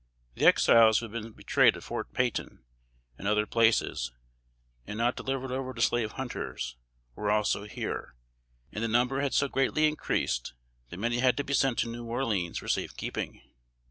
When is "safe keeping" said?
12.67-13.43